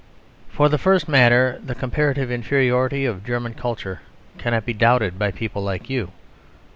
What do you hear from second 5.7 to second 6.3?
you.